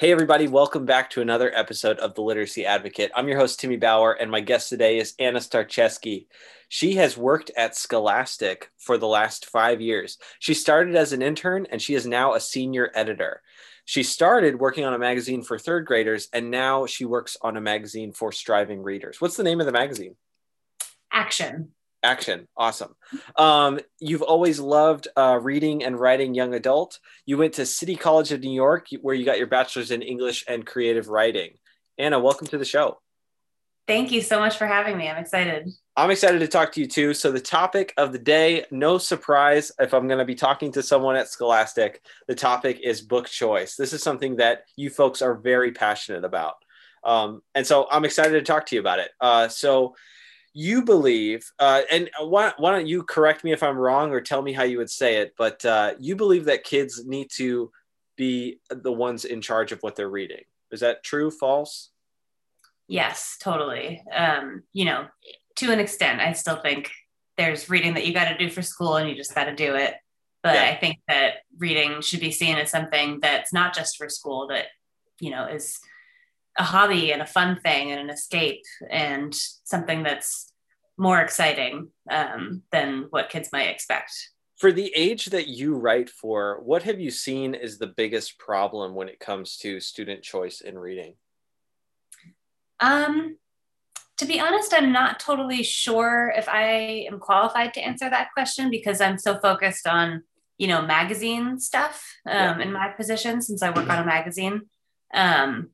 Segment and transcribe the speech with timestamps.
[0.00, 3.12] Hey, everybody, welcome back to another episode of The Literacy Advocate.
[3.14, 6.24] I'm your host, Timmy Bauer, and my guest today is Anna Starecheski.
[6.70, 10.16] She has worked at Scholastic for the last five years.
[10.38, 13.42] She started as an intern and she is now a senior editor.
[13.84, 17.60] She started working on a magazine for third graders and now she works on a
[17.60, 19.20] magazine for striving readers.
[19.20, 20.16] What's the name of the magazine?
[21.12, 21.72] Action.
[22.02, 22.48] Action.
[22.56, 22.94] Awesome.
[23.36, 26.98] Um, you've always loved uh, reading and writing young adult.
[27.26, 30.44] You went to City College of New York, where you got your bachelor's in English
[30.48, 31.58] and creative writing.
[31.98, 33.00] Anna, welcome to the show.
[33.86, 35.08] Thank you so much for having me.
[35.08, 35.68] I'm excited.
[35.96, 37.12] I'm excited to talk to you too.
[37.12, 40.82] So, the topic of the day, no surprise if I'm going to be talking to
[40.82, 43.74] someone at Scholastic, the topic is book choice.
[43.74, 46.54] This is something that you folks are very passionate about.
[47.04, 49.10] Um, and so, I'm excited to talk to you about it.
[49.20, 49.96] Uh, so,
[50.52, 54.42] you believe, uh, and why, why don't you correct me if I'm wrong or tell
[54.42, 57.70] me how you would say it, but uh, you believe that kids need to
[58.16, 60.42] be the ones in charge of what they're reading.
[60.72, 61.90] Is that true, false?
[62.88, 64.02] Yes, totally.
[64.12, 65.06] Um, you know,
[65.56, 66.90] to an extent, I still think
[67.36, 69.74] there's reading that you got to do for school and you just got to do
[69.76, 69.94] it.
[70.42, 70.64] But yeah.
[70.64, 74.66] I think that reading should be seen as something that's not just for school, that,
[75.20, 75.78] you know, is
[76.58, 79.34] a hobby and a fun thing and an escape and
[79.64, 80.52] something that's
[80.98, 84.12] more exciting um, than what kids might expect.
[84.58, 88.94] For the age that you write for, what have you seen is the biggest problem
[88.94, 91.14] when it comes to student choice in reading?
[92.78, 93.38] Um,
[94.18, 98.70] to be honest, I'm not totally sure if I am qualified to answer that question
[98.70, 100.24] because I'm so focused on,
[100.58, 102.60] you know, magazine stuff um, yeah.
[102.60, 104.68] in my position since I work on a magazine.
[105.14, 105.70] Um,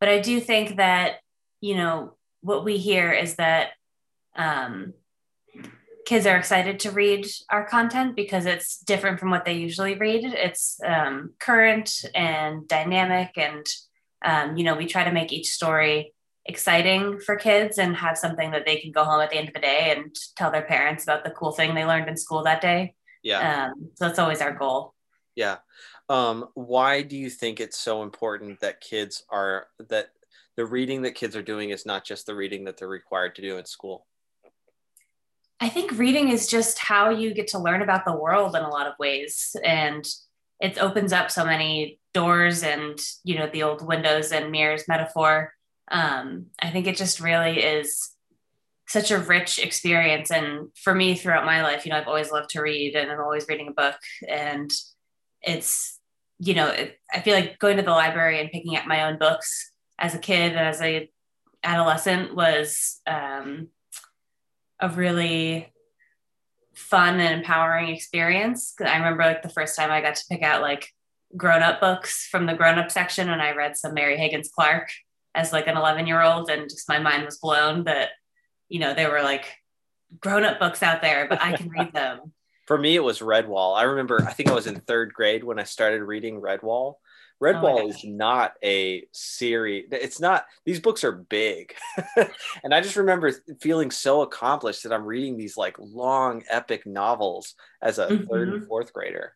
[0.00, 1.16] but I do think that,
[1.60, 3.70] you know, what we hear is that
[4.36, 4.94] um,
[6.06, 10.24] kids are excited to read our content because it's different from what they usually read.
[10.24, 13.66] It's um, current and dynamic, and
[14.24, 16.14] um, you know, we try to make each story
[16.46, 19.54] exciting for kids and have something that they can go home at the end of
[19.54, 22.62] the day and tell their parents about the cool thing they learned in school that
[22.62, 22.94] day.
[23.22, 23.66] Yeah.
[23.66, 24.94] Um, so that's always our goal.
[25.34, 25.58] Yeah
[26.08, 30.10] um, why do you think it's so important that kids are that
[30.56, 33.42] the reading that kids are doing is not just the reading that they're required to
[33.42, 34.06] do in school?
[35.60, 38.68] I think reading is just how you get to learn about the world in a
[38.68, 39.54] lot of ways.
[39.64, 40.06] And
[40.60, 45.52] it opens up so many doors and you know the old windows and mirrors metaphor.
[45.90, 48.10] Um, i think it just really is
[48.88, 50.30] such a rich experience.
[50.30, 53.20] And for me throughout my life you know i've always loved to read and i'm
[53.20, 53.96] always reading a book.
[54.26, 54.72] And
[55.42, 55.97] it's
[56.38, 59.18] you know, it, I feel like going to the library and picking up my own
[59.18, 61.10] books as a kid and as a
[61.64, 63.68] adolescent was um,
[64.80, 65.72] a really
[66.74, 68.74] fun and empowering experience.
[68.80, 70.92] I remember like the first time I got to pick out like
[71.36, 74.90] grown up books from the grown up section and I read some Mary Higgins Clark
[75.34, 78.10] as like an 11 year old and just my mind was blown that,
[78.68, 79.56] you know, there were like
[80.20, 82.32] grown up books out there, but I can read them
[82.68, 83.76] for me it was redwall.
[83.76, 86.94] I remember i think i was in third grade when i started reading redwall.
[87.42, 91.74] Redwall oh is not a series it's not these books are big.
[92.62, 97.54] And i just remember feeling so accomplished that i'm reading these like long epic novels
[97.82, 98.26] as a mm-hmm.
[98.26, 99.34] third and fourth grader.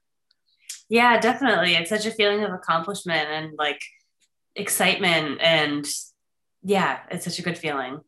[0.88, 1.74] Yeah definitely.
[1.74, 3.82] It's such a feeling of accomplishment and like
[4.54, 5.86] excitement and
[6.62, 8.00] yeah it's such a good feeling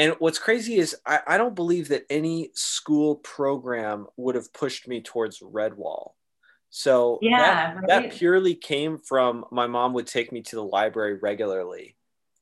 [0.00, 4.88] and what's crazy is I, I don't believe that any school program would have pushed
[4.88, 6.12] me towards Redwall.
[6.70, 7.86] So yeah, that, right?
[7.86, 11.96] that purely came from my mom would take me to the library regularly,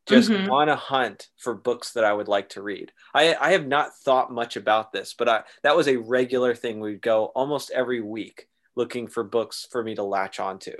[0.06, 0.48] just mm-hmm.
[0.52, 2.92] on a hunt for books that I would like to read.
[3.12, 6.78] I, I have not thought much about this, but I, that was a regular thing.
[6.78, 10.76] We'd go almost every week looking for books for me to latch onto.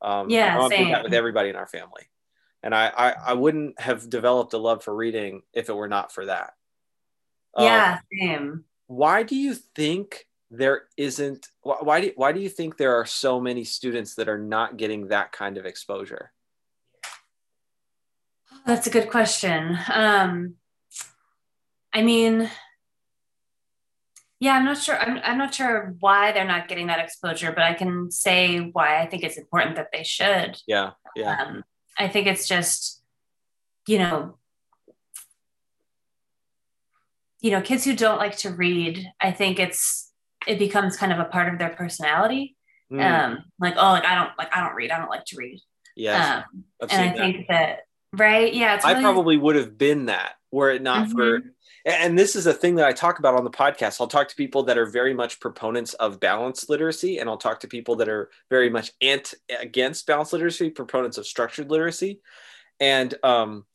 [0.00, 1.02] Um, yeah, same.
[1.02, 2.06] with everybody in our family
[2.62, 6.12] and I, I, I wouldn't have developed a love for reading if it were not
[6.12, 6.54] for that.
[7.58, 8.64] Yeah, um, same.
[8.86, 11.48] Why do you think there isn't?
[11.62, 15.08] Why do why do you think there are so many students that are not getting
[15.08, 16.32] that kind of exposure?
[18.66, 19.76] That's a good question.
[19.92, 20.54] Um,
[21.92, 22.48] I mean,
[24.40, 24.98] yeah, I'm not sure.
[24.98, 29.00] I'm, I'm not sure why they're not getting that exposure, but I can say why
[29.00, 30.60] I think it's important that they should.
[30.66, 31.42] Yeah, yeah.
[31.42, 31.64] Um,
[32.02, 33.00] I think it's just,
[33.86, 34.36] you know,
[37.40, 40.12] you know, kids who don't like to read, I think it's
[40.46, 42.56] it becomes kind of a part of their personality.
[42.92, 43.00] Mm.
[43.02, 45.60] Um, like, oh, like I don't like I don't read, I don't like to read.
[45.96, 46.42] Yeah.
[46.50, 47.16] Um, and I that.
[47.16, 47.80] think that
[48.12, 48.52] Right.
[48.52, 48.80] Yeah.
[48.84, 51.16] I probably would have been that were it not mm-hmm.
[51.16, 51.42] for
[51.84, 54.00] and this is a thing that I talk about on the podcast.
[54.00, 57.60] I'll talk to people that are very much proponents of balanced literacy, and I'll talk
[57.60, 62.20] to people that are very much ant against balanced literacy, proponents of structured literacy.
[62.78, 63.66] And um,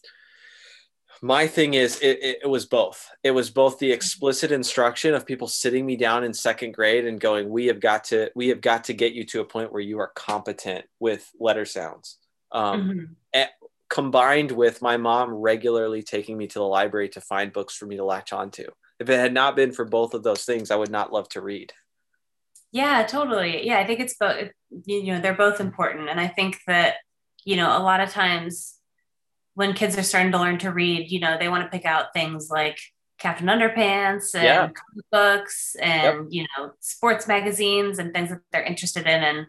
[1.21, 3.09] my thing is, it, it, it was both.
[3.23, 7.19] It was both the explicit instruction of people sitting me down in second grade and
[7.19, 9.81] going, "We have got to, we have got to get you to a point where
[9.81, 12.17] you are competent with letter sounds."
[12.53, 13.13] Um, mm-hmm
[13.89, 17.97] combined with my mom regularly taking me to the library to find books for me
[17.97, 18.65] to latch onto.
[18.99, 21.41] If it had not been for both of those things, I would not love to
[21.41, 21.71] read.
[22.71, 23.65] Yeah, totally.
[23.65, 24.49] Yeah, I think it's both,
[24.85, 26.09] you know, they're both important.
[26.09, 26.95] And I think that,
[27.45, 28.75] you know, a lot of times
[29.53, 32.13] when kids are starting to learn to read, you know, they want to pick out
[32.13, 32.77] things like
[33.17, 34.69] Captain Underpants and yeah.
[35.11, 36.25] books and, yep.
[36.29, 39.23] you know, sports magazines and things that they're interested in.
[39.23, 39.47] And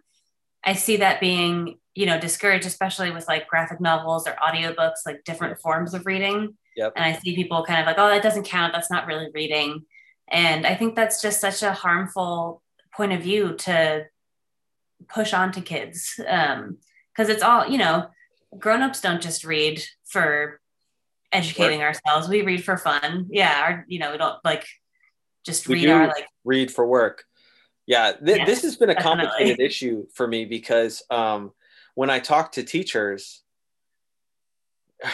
[0.65, 5.25] I see that being you know discouraged especially with like graphic novels or audiobooks like
[5.25, 6.57] different forms of reading.
[6.77, 6.93] Yep.
[6.95, 8.73] and i see people kind of like oh that doesn't count.
[8.73, 9.85] That's not really reading.
[10.29, 12.63] And i think that's just such a harmful
[12.97, 14.07] point of view to
[15.09, 16.77] push on to kids because um,
[17.17, 18.07] it's all you know
[18.57, 20.61] grown-ups don't just read for
[21.33, 21.97] educating work.
[22.07, 22.29] ourselves.
[22.29, 23.27] We read for fun.
[23.29, 24.65] Yeah our, you know we don't like
[25.45, 27.25] just we read our like read for work.
[27.89, 29.25] Yeah, th- yes, this has been a definitely.
[29.25, 31.53] complicated issue for me because um,
[31.99, 33.43] when I talk to teachers,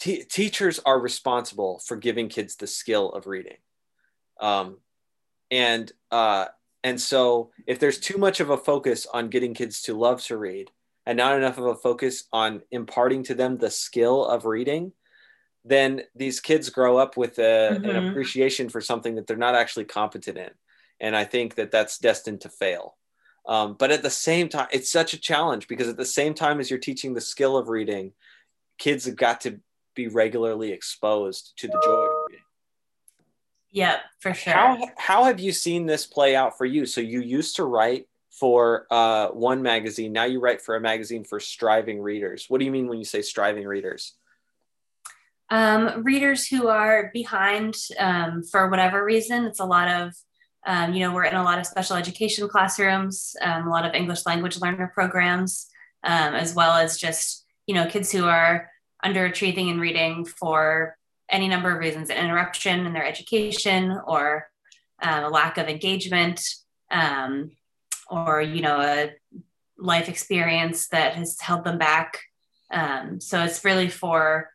[0.00, 3.58] t- teachers are responsible for giving kids the skill of reading.
[4.40, 4.78] Um,
[5.52, 6.46] and uh,
[6.82, 10.36] and so if there's too much of a focus on getting kids to love to
[10.36, 10.72] read
[11.06, 14.90] and not enough of a focus on imparting to them the skill of reading,
[15.64, 17.88] then these kids grow up with a, mm-hmm.
[17.88, 20.50] an appreciation for something that they're not actually competent in.
[20.98, 22.96] And I think that that's destined to fail.
[23.46, 26.60] Um, but at the same time, it's such a challenge because at the same time
[26.60, 28.12] as you're teaching the skill of reading,
[28.78, 29.60] kids have got to
[29.94, 32.44] be regularly exposed to the joy of reading.
[33.70, 34.52] Yeah, for sure.
[34.52, 36.86] How, how have you seen this play out for you?
[36.86, 40.12] So you used to write for uh, one magazine.
[40.12, 42.46] Now you write for a magazine for striving readers.
[42.48, 44.14] What do you mean when you say striving readers?
[45.50, 49.44] Um, readers who are behind um, for whatever reason.
[49.44, 50.14] It's a lot of
[50.66, 53.94] um, you know, we're in a lot of special education classrooms, um, a lot of
[53.94, 55.68] English language learner programs,
[56.04, 58.70] um, as well as just, you know, kids who are
[59.04, 60.96] underachieving in reading for
[61.30, 64.48] any number of reasons, an interruption in their education or
[65.02, 66.40] uh, a lack of engagement
[66.90, 67.50] um,
[68.08, 69.12] or, you know, a
[69.78, 72.18] life experience that has held them back.
[72.70, 74.50] Um, so it's really for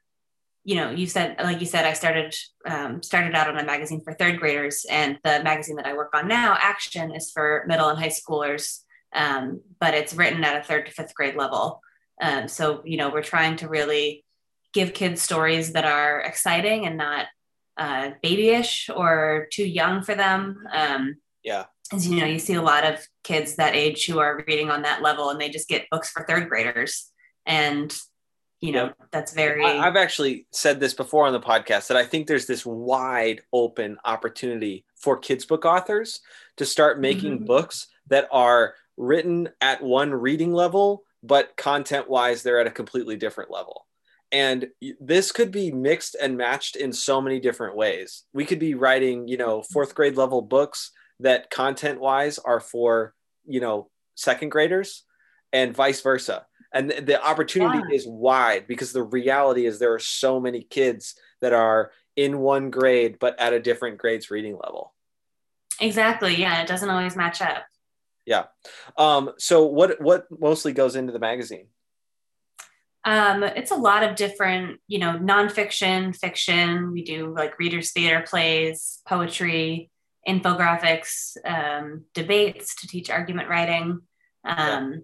[0.64, 2.36] you know, you said, like you said, I started
[2.66, 6.12] um, started out on a magazine for third graders, and the magazine that I work
[6.14, 8.82] on now, Action, is for middle and high schoolers,
[9.16, 11.82] um, but it's written at a third to fifth grade level.
[12.22, 14.26] Um, so, you know, we're trying to really
[14.74, 17.28] give kids stories that are exciting and not
[17.78, 20.64] uh, babyish or too young for them.
[20.72, 21.66] Um, yeah.
[21.92, 24.84] As you know, you see a lot of kids that age who are reading on
[24.84, 27.10] that level, and they just get books for third graders.
[27.48, 27.98] And
[28.62, 32.28] you know that's very i've actually said this before on the podcast that i think
[32.28, 36.20] there's this wide open opportunity for kids book authors
[36.58, 37.46] to start making mm-hmm.
[37.46, 43.16] books that are written at one reading level but content wise they're at a completely
[43.16, 43.86] different level.
[44.32, 44.68] And
[45.00, 48.26] this could be mixed and matched in so many different ways.
[48.32, 53.14] We could be writing you know fourth grade level books that content wise are for
[53.46, 55.04] you know second graders
[55.52, 57.96] and vice versa and the opportunity yeah.
[57.96, 62.70] is wide because the reality is there are so many kids that are in one
[62.70, 64.94] grade but at a different grades reading level.
[65.80, 67.66] Exactly yeah it doesn't always match up.
[68.26, 68.46] Yeah.
[68.98, 71.68] Um, so what what mostly goes into the magazine?
[73.06, 76.92] Um, it's a lot of different you know nonfiction fiction.
[76.92, 79.90] We do like readers theater plays poetry
[80.28, 84.02] infographics um, debates to teach argument writing.
[84.46, 85.00] Um, yeah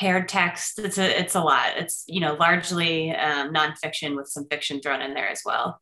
[0.00, 0.78] paired text.
[0.78, 1.76] It's a it's a lot.
[1.76, 5.78] It's you know largely um, nonfiction with some fiction thrown in there as well.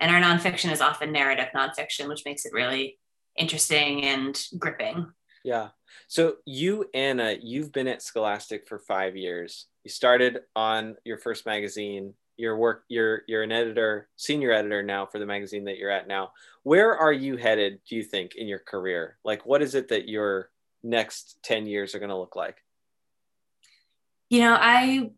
[0.00, 2.98] And our nonfiction is often narrative nonfiction, which makes it really
[3.36, 5.06] interesting and gripping.
[5.44, 5.68] Yeah.
[6.08, 9.66] So you, Anna, you've been at Scholastic for five years.
[9.84, 12.14] You started on your first magazine.
[12.38, 16.08] Your work, you're you're an editor, senior editor now for the magazine that you're at
[16.08, 16.32] now.
[16.62, 17.80] Where are you headed?
[17.86, 19.18] Do you think in your career?
[19.22, 20.48] Like, what is it that your
[20.82, 22.56] next ten years are going to look like?
[24.32, 25.10] You know, I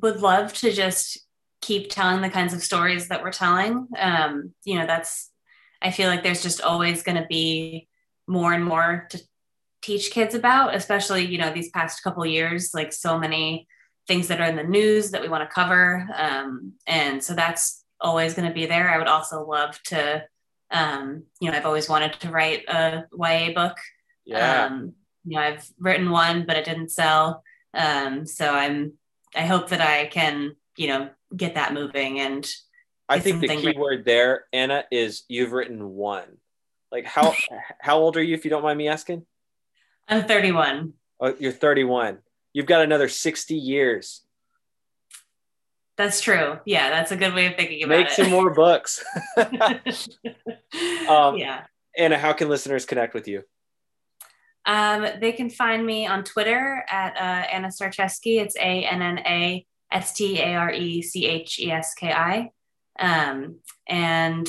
[0.00, 1.18] would love to just
[1.60, 3.88] keep telling the kinds of stories that we're telling.
[3.98, 5.32] Um, you know, that's,
[5.82, 7.88] I feel like there's just always going to be
[8.28, 9.20] more and more to
[9.82, 13.66] teach kids about, especially, you know, these past couple years, like so many
[14.06, 16.08] things that are in the news that we want to cover.
[16.14, 18.88] Um, and so that's always going to be there.
[18.88, 20.22] I would also love to,
[20.70, 23.78] um, you know, I've always wanted to write a YA book.
[24.24, 24.66] Yeah.
[24.66, 24.92] Um,
[25.24, 27.42] you know, I've written one, but it didn't sell.
[27.74, 28.94] Um, so I'm,
[29.34, 32.20] I hope that I can, you know, get that moving.
[32.20, 32.48] And
[33.08, 33.80] I think the key written.
[33.80, 36.38] word there, Anna, is you've written one.
[36.90, 37.34] Like how
[37.80, 39.26] how old are you if you don't mind me asking?
[40.08, 40.92] I'm 31.
[41.20, 42.18] Oh, you're 31.
[42.52, 44.22] You've got another 60 years.
[45.96, 46.58] That's true.
[46.64, 48.10] Yeah, that's a good way of thinking about Make it.
[48.10, 49.04] Make some more books.
[51.08, 51.64] Um, yeah.
[51.96, 53.44] Anna, how can listeners connect with you?
[54.66, 58.40] Um, they can find me on Twitter at uh, Anna Starecheski.
[58.40, 62.12] It's A N N A S T A R E C H E S K
[62.12, 62.50] I.
[62.98, 64.48] Um, and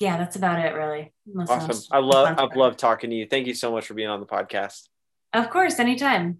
[0.00, 1.12] yeah, that's about it, really.
[1.32, 1.88] Unless Awesome.
[1.92, 3.26] I love I've loved talking to you.
[3.26, 4.88] Thank you so much for being on the podcast.
[5.32, 6.38] Of course, anytime.